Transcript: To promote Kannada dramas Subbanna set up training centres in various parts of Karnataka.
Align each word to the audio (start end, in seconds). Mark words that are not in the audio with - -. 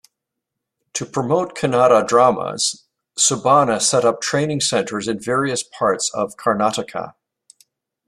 To 0.93 1.05
promote 1.05 1.55
Kannada 1.55 2.07
dramas 2.07 2.87
Subbanna 3.19 3.79
set 3.79 4.03
up 4.03 4.19
training 4.19 4.61
centres 4.61 5.07
in 5.07 5.19
various 5.19 5.61
parts 5.61 6.09
of 6.11 6.37
Karnataka. 6.37 7.13